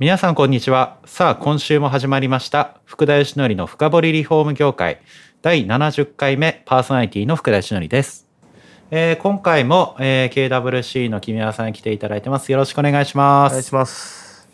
[0.00, 0.98] 皆さんこんにちは。
[1.04, 2.80] さあ今週も始まりました。
[2.84, 5.00] 福田義則の深掘りリフォーム業界。
[5.40, 8.26] 第70回目パーソナリティの福田義則です、
[8.90, 12.50] えー今回も、えー KWC の木宮さんに来ていただいてます。
[12.50, 13.52] よろしくお願いします。
[13.52, 14.48] お願いします。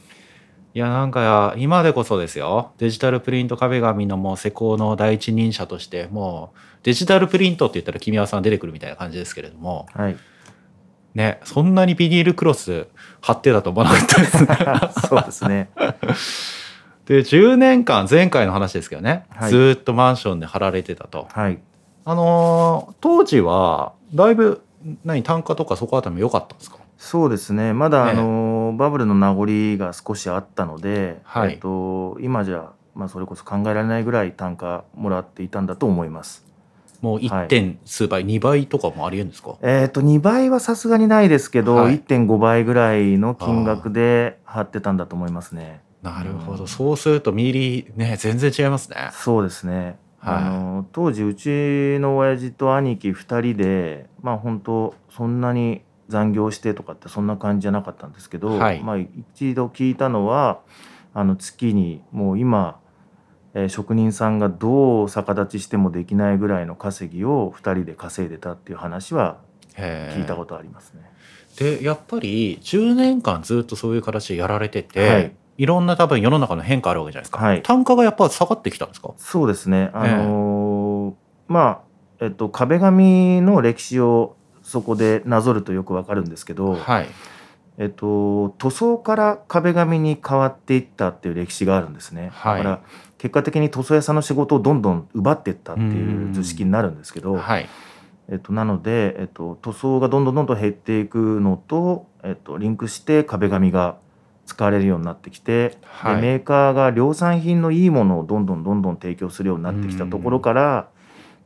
[0.75, 2.73] いやなんか今でこそですよ。
[2.77, 9.87] デジタルプリント壁紙のもう施工の第一人者としてもうデジタルプリントって言ったら木宮さん出てくるみたいな感じですけれども。
[9.95, 10.17] はい。
[11.15, 12.87] ねそんなにビニールクロス
[13.21, 14.49] 貼ってたと思わなかったですね
[15.09, 15.71] そうですね。
[17.07, 21.59] で10年間前回の話ですけどね、はいずーっとマンションで貼られてたとはい。
[22.05, 24.63] あのー当時はだいぶ
[25.05, 26.79] 何単価とかそこあたりも良かったんですか？
[26.97, 27.73] そうですね。
[27.73, 29.47] まだ、ええあのバブルの名残
[29.79, 36.45] が少しあったので、はいえっと今じゃまあそれこそ考えられないぐらい単価もらっていたんだと思います。
[37.01, 37.47] もう 1.
[37.47, 39.57] 点数倍、2倍とかもありえるんですか？
[39.63, 41.99] えっと2倍はさすがにないですけど、はい。
[42.01, 45.81] 1.5倍ぐらいの金額で貼ってたんだと思いますね。
[46.03, 46.69] なるほど、うん。
[46.69, 49.11] そうするとミリね全然違いますね。
[49.13, 49.99] そうですね。
[50.19, 50.35] はい。
[50.45, 58.83] あの当時うちの親父と兄貴2人でまあ本当そんなに残業してとかってそんな感じじゃなかったんですけど、はい。
[58.83, 60.61] まあ一度聞いたのは
[61.15, 62.80] あの月にもう今、
[63.55, 69.39] えー職人さんがどう逆立ちしてもできないぐらいの稼ぎを2人で稼いでたっていう話は
[69.77, 71.11] 聞いたことありますね。
[71.59, 75.33] でやっぱり10年間ずっとそういう形でやられてて、はい。
[75.59, 77.63] い、ろんな多分世の中の変化あるわけじゃないですか、はい。
[77.63, 79.13] 単価がやっぱ下がってきたんですか？
[79.17, 79.91] そうですね。
[79.93, 81.15] あのー
[81.49, 81.83] ま
[82.21, 87.09] あえっと壁紙の歴史をそこでなぞるとよくわかるんですけど、はい。
[87.79, 92.31] えっと、塗装から壁紙に変わっていったっていう歴史があるんですね。
[92.33, 92.59] はい。
[92.59, 92.81] だから
[93.21, 97.69] 結果的に塗装屋さんの仕事をどんどん奪っていったっていう図式になるんですけど、はい。
[98.31, 103.99] えっと、なので、えっと、塗装がどんどんどんどん減っていくのと、えっと、リンクして壁紙が
[104.47, 106.15] 使われるようになってきて、はい。
[106.17, 110.89] でメーカーが量産品のいいものをどんどんどんどん提供するようになってきたところから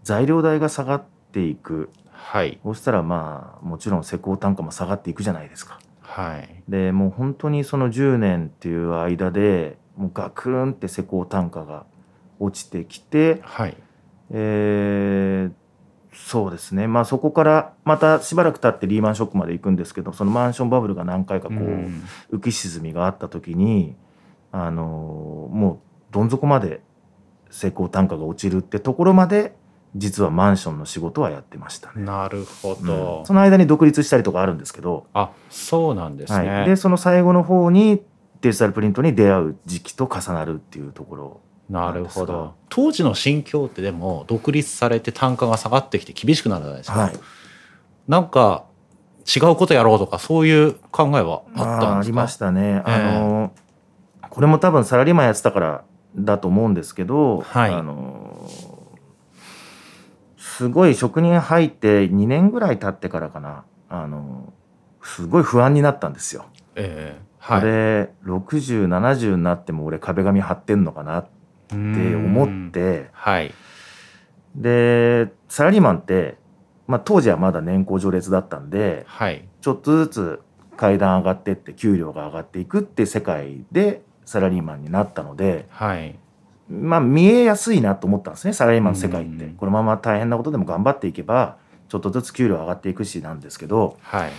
[0.04, 1.90] 材料代が下がっていく。
[2.12, 2.60] はい。
[2.62, 5.80] そうしたらまあもちろん施工単価も下がっていくじゃないですか。
[6.02, 6.62] はい。
[6.68, 11.86] でもう本当にその10年っていう間でもうガクンって施工単価が
[12.38, 13.76] 落ちてきて、はい。
[14.30, 15.52] えー
[16.16, 16.86] そうですね。
[16.86, 22.04] まあそこからまたしばらく経ってリーマンショックまで行くんですけどそのマンションバブルが何回かこう、うん。
[22.32, 23.96] 浮き沈みがあった時に
[24.52, 24.84] あの
[25.52, 26.82] もうどん底まで
[27.50, 29.56] 施工単価が落ちるってところまで
[29.96, 32.04] 実はマンションの仕事はやってましたね。
[32.04, 33.26] なるほうど、ん。
[33.26, 38.02] その間に独立したりとかあるんですけど、あそうなんですね、はい、でその最後の方に
[38.44, 41.40] デジタルプリントに出会う時期と重なるっていうところ。
[41.70, 42.54] なるほど。
[42.68, 47.12] 当時の心境ってでも独立されて単価が下がってきて厳しくなるじゃないですか、はい。
[48.06, 48.66] なんか
[49.34, 51.88] 違うことやろうとかそういう考えはあったんですか？
[51.94, 52.92] あありましたね、ええ。
[52.92, 53.52] あの
[54.28, 55.84] これも多分サラリーマンやってたから
[56.14, 57.72] だと思うんですけど、はい。
[57.72, 58.46] あの
[60.36, 63.64] すごい職人入って2年ぐらい経ってからかな。
[63.88, 64.52] あの
[65.02, 66.44] すごい不安になったんですよ。
[66.76, 67.60] ええはい。
[67.60, 71.26] これ6070になっても俺壁紙貼ってんのかなっ
[71.68, 73.10] て思って。
[73.12, 73.52] はい。
[74.56, 76.38] でサラリーマンって、
[76.86, 79.46] まあ、当時はまだ年功序列だったんではい。
[79.60, 80.40] ちょっとずつ
[80.76, 86.18] 階段上がってって給料が上がっていくって世界でサラリーマンになったのではい。
[86.70, 89.44] まあ見えやすいなと思ったんですねサラリーマンの世界って。
[89.44, 89.54] うん。
[89.56, 91.58] このまま大変なことでも頑張っていけば
[91.90, 94.32] ちょっとずつ給料上がっていくしなんですけどはい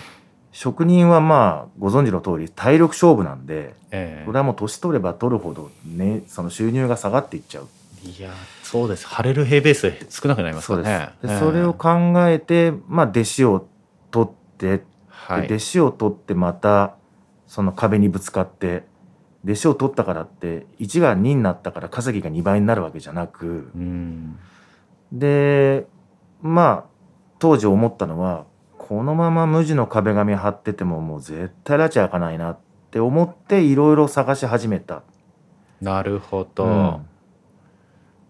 [0.56, 7.68] 職人はまあご存知の通り体力勝負なんでえこれはもう年取れば取るほどねその収入が下がっていっちゃう。
[8.06, 8.32] えいや
[8.64, 9.06] そうです。
[9.06, 11.10] 晴れる平ベース少なくなりますからね。
[11.24, 11.28] ええ。
[11.28, 13.68] でそれを考えてまあ弟子を
[14.12, 15.48] 取ってはい。
[15.50, 16.96] で弟子を取ってまた
[17.48, 18.84] その壁にぶつかって
[19.44, 23.72] 弟子を取ったからって1が2になったから稼ぎが2倍になるわけじゃなく。
[23.76, 24.40] うん。
[25.12, 25.86] で
[26.42, 26.90] まあ
[27.40, 28.46] 当時思ったのは
[28.88, 32.58] このまま無地の壁紙貼っててももう絶対拉致開かないなっ
[32.92, 35.02] て思っていろいろ探し始めた。
[35.82, 37.08] なるほど、うん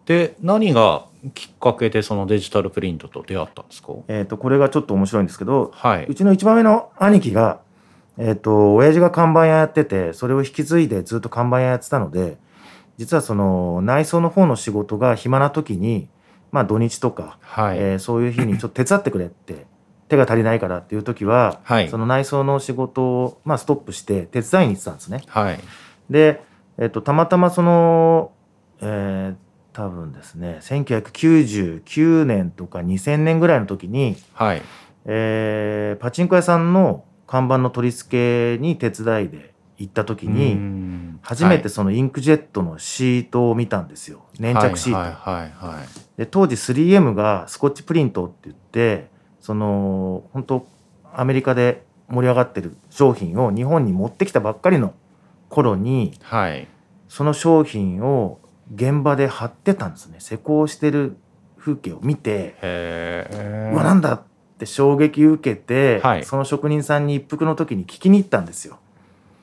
[0.06, 3.94] で何がきっかけでそのデジタルプリントと出会ったんですか？
[4.08, 7.60] えー、とこれがちょっと面白いんですけどはいうちの一番上の兄貴が、
[8.20, 12.38] えー、と親父が看板屋やっててそれを引き継いでずっと看板屋やってたので
[12.98, 16.08] 実はその内装の方の仕事が暇な時に
[16.52, 17.78] まあ土日とか、はい。
[17.80, 19.66] えーそういう日にちょっと手伝ってくれって
[20.08, 25.24] 手が足りないからっていう時は、はいその内装の仕事を、まあ、ストップして手伝いに行ってたんですね。
[25.28, 25.60] はい。
[26.10, 26.42] で、
[26.78, 28.32] えっと、たまたまその、
[28.82, 29.36] えー
[29.76, 34.62] 多分ですね1999年とか2000年ぐらいの時に、はい。
[35.06, 45.92] えーパチンコ屋さんの看板の取り付けに手伝いで行った時うにん初めてそのインクジェットのシートを見たんですよ粘着シート。
[46.18, 49.10] で当時 3M がスコッチプリントって言って
[49.46, 50.68] その本当
[51.14, 54.96] アメリカで盛り上がってる商品を日本に持ってきたばっかりの
[55.50, 56.68] 頃にはい。
[57.08, 58.40] その商品を
[58.74, 61.18] 現場で貼ってたんですね施工してる
[61.60, 63.72] 風景を見て、へえ。
[63.72, 64.24] うわなんだっ
[64.58, 68.80] て衝撃受けて、はいその職人さんに一服の時に聞きに行ったんですよ。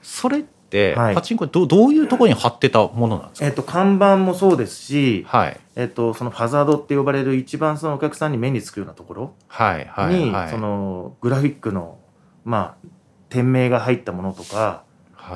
[0.03, 0.62] それって、
[0.97, 5.61] はいパチンコどどういうところに貼ってたものなんですか、えっと看板もそうですし、はい。
[5.77, 10.51] えっとそのファザードって呼ばれる一番そのお客さんに目につくようなところはいはいに、はい。
[10.51, 11.99] そのグラフィックの
[12.45, 12.89] まあ
[13.29, 14.85] 店名が入ったものとか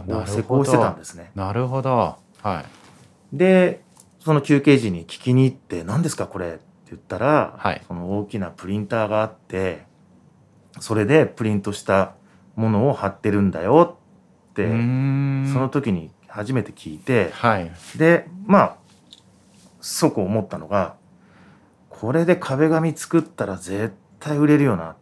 [0.09, 0.99] を施工してたんど。
[0.99, 1.31] ですね。
[1.35, 2.17] なるほど。
[2.43, 2.65] は
[3.33, 3.37] い。
[3.37, 3.83] で
[4.21, 6.61] その休憩時に聞きに行って「何ですかこれ」って
[6.91, 9.85] 言ったら、はいその大きなプリンターがあって
[10.81, 12.15] それでプリントした
[12.55, 13.99] ものを貼ってるんだよ
[14.63, 17.71] ってその時に初めて聞いてはい。
[17.97, 18.77] でまあ
[19.81, 20.95] 即思ったのが
[21.91, 24.97] これで壁紙作ったら絶対売れるよな。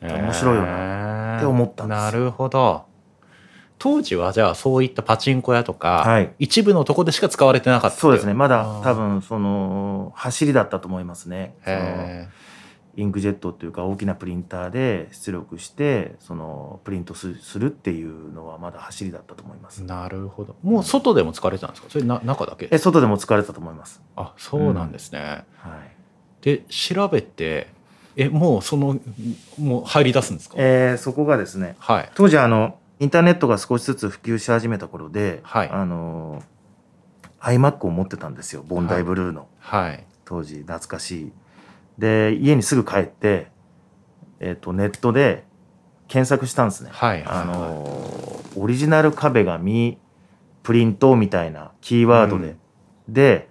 [0.00, 1.36] 面白いよな。
[1.38, 2.84] って思ったんですなるほど。
[3.78, 6.32] 当時はじゃあそういったパチンコ屋とか、はい。
[6.38, 8.34] 一部のとこでしか使われてなかったそうですね。
[8.34, 11.54] まだ多分その走りだったと思いますね。
[11.64, 12.28] そのへ
[12.96, 19.86] インクジェットっていうか大きなプリンターで出力してそのプリントすするっていうのはまだ走りだったと思いますえ。
[19.86, 20.56] なるほど。
[20.62, 21.88] もう外でも使われてたんですか？
[21.90, 22.68] それな中だけ？
[22.70, 24.02] え外でも使われたと思います。
[24.16, 25.18] あそうなんですね。
[25.20, 25.44] はい。
[26.42, 27.68] で調べて
[28.16, 29.00] えもうその
[29.58, 36.42] もう入り出すんですか、えーそこがですねはい当時あのインターネットが少しずつ普及し始めた頃で、はいあの
[37.40, 41.32] iMac を持ってたんですよボンダイブルーの、はい当時懐かしい。
[41.98, 43.48] で家にすぐ帰って、
[44.40, 45.44] えー、とネットで
[46.08, 46.90] 検索したんですね。
[46.92, 47.24] はいはい。
[47.26, 49.98] あのオリジナル壁紙
[50.62, 52.56] プリントみたいなキーワードで、
[53.08, 53.14] うん。
[53.14, 53.48] で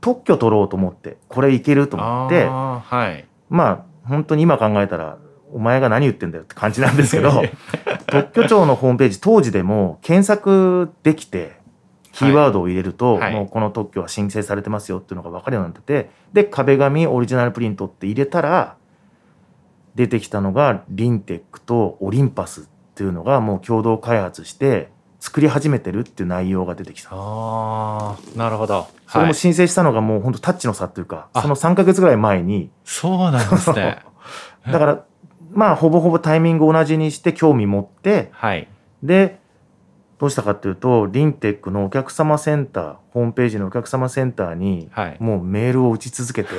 [0.00, 2.44] 特許取ろうと思ってこれいけると思って。
[2.44, 3.26] あーはい。
[3.48, 5.18] まあ本当に今考えたら
[5.52, 7.42] お前が何言ってんだよって感じなんですけど
[8.06, 11.57] 特許庁のホームページ当時でも検索できて
[12.18, 13.32] キーワードを入れると、はい。
[13.32, 18.76] もうこの特許は申請されてますよっていうのが分かるようになっててで壁紙オリジナルプリントって入れたら
[19.94, 27.08] 出てきたのがリンテックとオリンパスっていうのがもう共同開発して作り始めてるっていう内容が出てきた。
[27.12, 28.88] あーなるほど。
[29.06, 31.42] それもはい、申請したのがもう本当タッチの差っていうか、あ。
[31.42, 32.70] その3ヶ月ぐらい前に。
[32.84, 33.98] そうなんですね。
[34.70, 35.04] だから
[35.50, 38.68] まあほぼほぼタイミング同じにして興味持ってはい。
[39.02, 39.40] で
[40.18, 45.16] どうしたかっていうとリンテックのお客様センターホームページのお客様センターにはい。
[45.20, 46.50] もうメールを打ち続けて。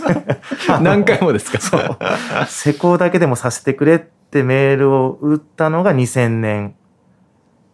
[0.82, 1.98] 何回もですかそう。
[2.46, 6.74] 施工だけでもさせてくれってメールを打ったのが2000年。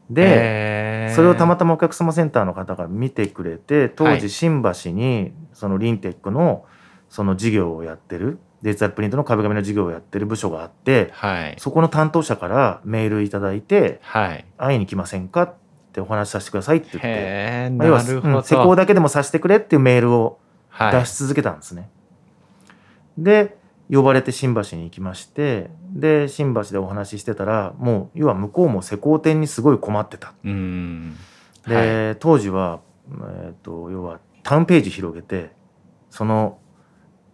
[0.08, 4.20] で、それをたまたまお客様センターの方が見てくれて当はい。
[4.20, 6.64] 時新橋にそのリンテックの
[7.08, 11.56] その事業をやってるデジタルプリントの壁紙の事業をやってる部署があってはい。
[11.58, 14.44] そこの担当者からメールいただいてはい。
[14.56, 15.54] 会いに来ませんかっ
[15.92, 20.38] てお話しさせてくださいって言って、要はうん施工だけでもさせてくれっていうメールを
[20.68, 21.00] はい。
[21.00, 21.90] 出し続けたんですね。
[23.16, 23.56] で
[23.90, 30.34] 呼ばれて新橋に行きましてで新橋でお話ししてたらもう要は向こうも施工店にすごい困ってた。
[30.44, 31.16] うん。
[31.66, 32.16] で、はい。
[32.18, 35.50] 当時は、えー、と要はタウンページ広げて
[36.10, 36.58] その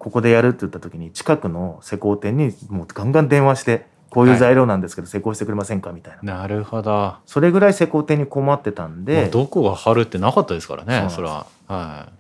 [0.05, 6.41] ここでやるって言った時に近くの施工店にもうガンガン電話してこういう材料なんですけど施工してくれませんかみたいな。
[6.41, 7.15] なるほど。
[7.25, 9.31] それぐらい施工店に困ってたんで。
[9.31, 11.47] どこが貼るってなかったですからねそれは。
[11.69, 12.13] は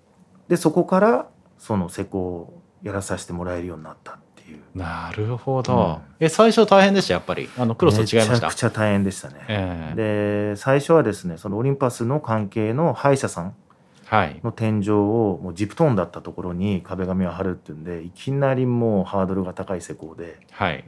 [0.48, 1.26] でそこから
[1.58, 4.56] その施工をやらさせてもらえるようになったっていう。
[4.56, 6.24] いなるほど、うん。
[6.24, 7.50] え最初大変でしたやっぱり？
[7.58, 8.32] あのクロスと違いました？
[8.32, 9.36] めちゃくちゃ大変でしたね。
[9.48, 10.54] ええ。
[10.54, 13.54] で最初はですねそのオリンパスの関係の歯医者さんはい
[14.42, 20.38] の天井をもうジプトーンだったところに壁紙を貼るっていうんでいきなりもうハードルが高い施工で。
[20.50, 20.84] はい。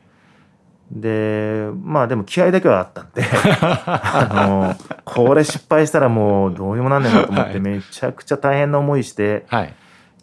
[0.90, 3.25] でまあでも気合だけはあったんで
[3.61, 7.52] あのこれ失敗したらもうどうにもなんねえなと思っはい。
[7.54, 9.75] てめちゃくちゃ大変な思いしてはい。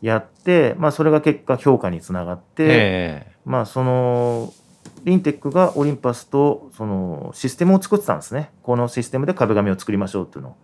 [0.01, 3.31] やって、まあ、それが結果評価につながって、え。
[3.45, 4.51] まあその
[5.05, 8.49] リンテックがオリンパスとそのシステムを作ってたんですね。
[8.63, 10.55] このシステムで壁紙を作りましょうっていうのを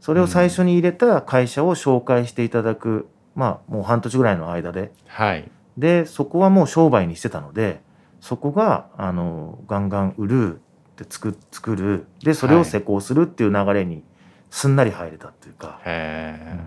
[0.00, 4.92] それを最初に入れた会社を紹介していただく、まあもう半年ぐらいの間で。
[5.06, 5.50] はい。
[5.76, 7.80] でそこはもう商売にしてたので
[8.20, 10.58] そこがあのガンガン売るっ
[10.96, 12.06] て作作る。
[12.22, 14.02] でそれを施工するっていう流れに
[14.50, 16.60] すんなり入れたっていうか、へえ、うん。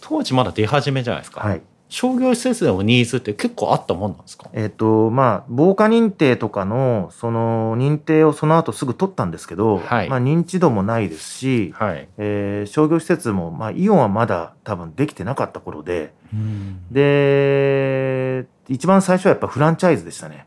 [0.00, 4.50] 当時まだ出始めじゃないですか、はい商業施設でもニーズって結構あったもんなんですか？
[4.52, 10.08] えっ、とまあ防火認定とかのその認定をその後すぐ取ったんですけど、はい。
[10.10, 16.80] まあ、認知度もないですし、はい、えー商業施設も、まあ、イオンはまだ多分できてなかった頃でうん。
[16.90, 20.46] で一番最初はやっぱフランチャイズでしたね。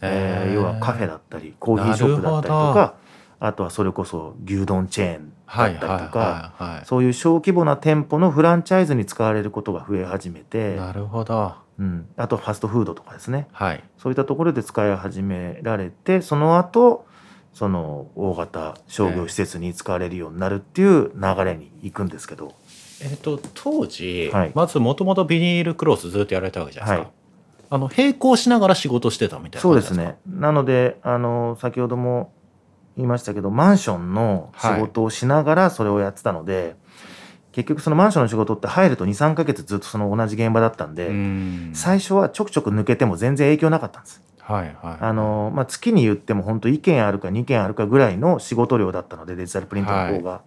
[0.00, 2.94] えー要はカフェだったりコーヒーショップだったりとか
[3.40, 11.54] あとはそれこそ牛丼チェーンだはいったりとか、そういう小規模な店舗のフランチャイズに使われることが増え始めいて、なるほど。
[11.78, 13.48] うん、あとファストフードとかですね。
[13.52, 13.82] はい。
[13.98, 17.06] そういったところで使い始められてその後
[17.54, 22.54] その大型商業施設に使われるようになるっていう流れに行くんですけど、
[23.02, 24.52] えっ、と当時、はい。
[24.54, 27.18] まずもともとビニールクロスずっとやられたわけじゃないですか、はい。
[27.70, 30.16] あの並行しながら仕事してたみたいなそうですね。
[30.26, 32.32] なのであの先ほども
[32.98, 36.74] 言いましたけどマンションの仕事をしながらそれをやってたので、
[37.52, 41.70] 結局そのマンションの仕事って入ると23ヶ月ずっとその同じ現場だったんで、うん。
[41.74, 44.22] 最初はちょくちょく抜けても全然影響なかったんです。
[44.40, 44.96] はいはい。
[45.00, 50.42] あのまあ、月に言っても本当1件あるか2件あるかぐらいの仕事量だったのでデジタルプリントの方が、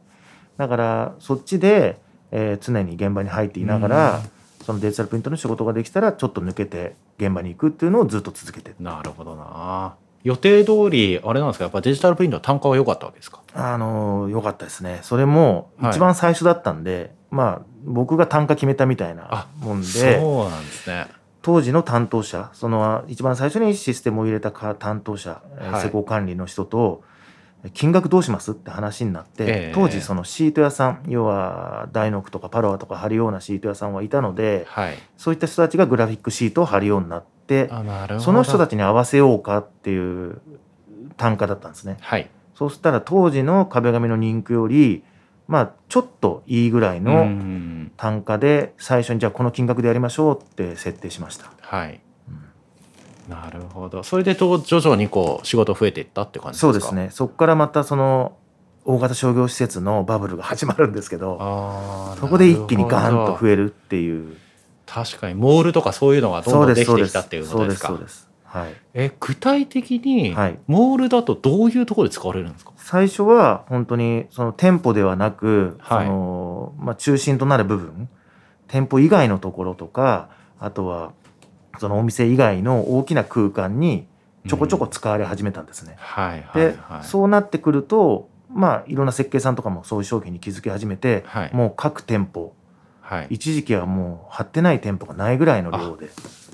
[0.58, 2.00] だからそっちで、
[2.32, 4.22] えー常に現場に入っていながら、
[4.66, 8.74] そのデジタルプリントの仕事ができたらちょっと抜けて現場に行くっていうのをずっと続けて。
[8.80, 13.42] なるほどな予定通りあれなんですかやっぱデジタルプリントの単価は良かったわけですか？
[13.54, 15.00] あの良かったですね。
[15.02, 15.92] それもはい。
[15.92, 21.08] 一番最初だったんで、まあ僕が単価決めたみたいなあもんでそうなんですね。
[21.42, 25.82] 当時の担当者その一番最初にシステムを入れたか担当者、えーはい。
[25.82, 27.04] 施工管理の人と
[27.74, 29.72] 金額どうしますって話になって、ええ。
[29.74, 34.98] 当時そのシート屋さん要はダイノクとかパロアとか貼るようなシート屋さんはいたのではい。
[35.18, 37.24] そういった人たちがグラフィックシートを貼るようになっ
[38.20, 40.42] その人たちに合わせようかっていう
[41.18, 41.98] 単価だったんですね。
[42.00, 42.30] はい。
[42.56, 45.04] そうしたら当時の壁紙の人気より
[45.48, 47.92] まあちょっといいぐらいのうん。
[47.98, 51.52] 単価で最初にじゃあこの金額でやりましょうって設定しました。
[51.62, 52.00] はい。
[52.30, 53.34] うん。
[53.34, 54.04] なるほど。
[54.04, 56.68] それでと徐々にこう仕事増えていったって感じですか？
[56.68, 57.10] そうですね。
[57.12, 58.38] そこからまたその
[58.84, 64.36] 大型商業施設のバブルが始まるんですけどそこで一気にガーンと増えるっていう
[64.94, 67.88] 確かにモールとかそういうのがどんどんできてきたっていうことですか。
[67.88, 68.32] そうですそうです。
[68.44, 68.74] はい。
[68.94, 70.60] え具体的にはい。
[70.68, 72.74] モールだとどういうところで使われるんですか？
[72.76, 76.08] 最初は本当にその店舗ではなく、はい。
[76.08, 78.10] そのまあ、中心となる部分。
[78.68, 80.30] 店舗以外のところとか
[80.60, 81.14] あとは
[81.80, 84.08] そのお店以外の大きな空間に
[84.48, 85.96] ちょこちょこ使われ始めたんですね。
[85.98, 87.06] はいはいで、はい。
[87.06, 91.52] そうなってくるとまあいろんな設計さんとかもそういう商品に気づき始めて、はい。
[91.54, 92.54] もう各店舗
[93.12, 93.28] はい。
[93.32, 96.10] 一時期はもう貼ってない店舗がないぐらいの量で。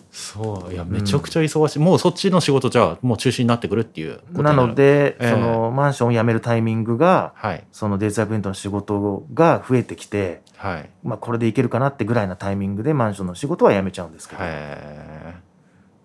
[0.09, 4.57] そういやめちゃくちゃ忙しい、もうそっちの仕事じゃあもう中止になってくるっていうなる。
[4.57, 5.29] ので、ええ。
[5.29, 7.63] そのマンションを辞めるタイミングがはい。
[7.71, 10.89] そのデジタルプリントの仕事が増えてきて、はい。
[11.03, 14.41] まあ、これでいけるかなってぐらいなタイミングでマンションの仕事は辞めちゃうんですけど、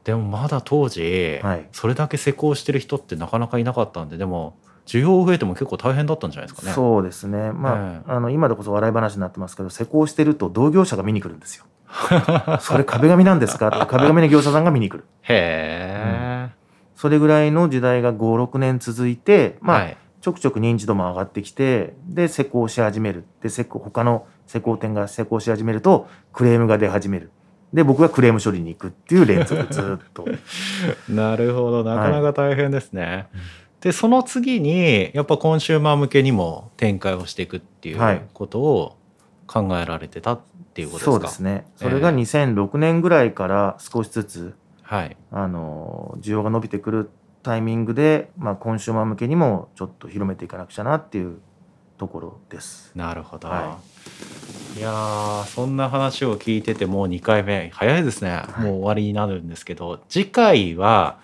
[0.05, 1.67] でもまだ当時、はい。
[1.73, 6.73] それだけ施工してる人ってなかなかいなかったんででも需要増えても結構大変だったんじゃないですかね。
[6.75, 7.53] そうですね。
[7.53, 11.65] まあ,、えあの今でこそ笑い話になってますけど施工してると同業者が見に来るんですよ。
[12.61, 13.69] それ壁紙なんですか？
[13.69, 15.05] って壁紙の業者さんが見に来る。
[15.23, 16.51] へえ、
[16.97, 19.97] それぐらいの時代が56年続いて、まあはい。
[20.21, 23.25] ちょくちょく認知度も上がってきてで施工し始める。
[23.43, 27.31] で施工他の施工店が施工し始めるとクレームが出始める。
[27.73, 30.25] で僕がクレーム処理に行くっていう連続ずっと。
[31.09, 31.83] なるほど。
[31.83, 33.27] なかなか大変ですね、
[33.83, 38.17] でその次にやっぱコンシューマー向けにも展開をしていくっていはい。
[38.17, 38.97] うことを
[39.47, 40.41] 考えられてたっ
[40.75, 41.11] ていうことですか？
[41.13, 41.67] そうですね。
[41.77, 42.15] それがええ。
[42.17, 45.17] 2006年ぐらいから少しずつはい。
[45.31, 47.11] あの需要が伸びてくる
[47.43, 51.41] タイミングで、まあ、コンシューマー向けにもちょっと広めていかなくちゃなっていう
[51.99, 52.93] ところです。
[52.95, 53.79] なるほど、、は
[54.77, 54.81] い。
[54.81, 61.19] やーそんな話を聞いててもう2回目早いですね、いもう終わりになるんですけど次回は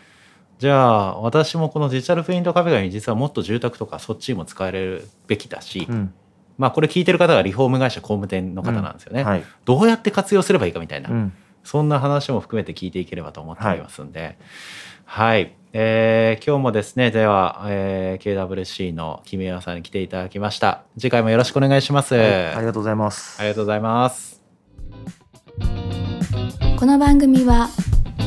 [0.59, 6.15] じゃあ私もこのデジタルプリント壁紙実はもっと住宅とかそっちにも使えるべきだし、うん
[6.59, 11.33] まあこれ聞いてる方がリフォーム会社工務店の方なんですよね、はいどうやって活用すればいいかみたいな、うん
[11.65, 14.39] そんな話も含めて聞いていければと思っておりますんで、
[15.05, 20.85] はい、えー今日もですね、では、えー KWC の君山さんに来ていただきました。
[20.97, 22.15] 次回もよろしくお願いします。
[22.15, 23.43] はいあありがとうございます。
[23.43, 24.43] りがとうございます。
[26.79, 27.69] この番組は